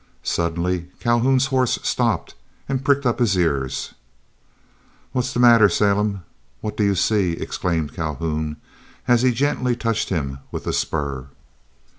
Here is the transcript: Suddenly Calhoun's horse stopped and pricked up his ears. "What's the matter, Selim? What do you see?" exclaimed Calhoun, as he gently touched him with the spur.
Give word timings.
Suddenly 0.23 0.87
Calhoun's 0.99 1.45
horse 1.53 1.77
stopped 1.83 2.33
and 2.67 2.83
pricked 2.83 3.05
up 3.05 3.19
his 3.19 3.37
ears. 3.37 3.93
"What's 5.11 5.31
the 5.31 5.39
matter, 5.39 5.69
Selim? 5.69 6.23
What 6.59 6.75
do 6.75 6.83
you 6.83 6.95
see?" 6.95 7.33
exclaimed 7.33 7.93
Calhoun, 7.93 8.57
as 9.07 9.21
he 9.21 9.31
gently 9.31 9.75
touched 9.75 10.09
him 10.09 10.39
with 10.51 10.63
the 10.63 10.73
spur. 10.73 11.27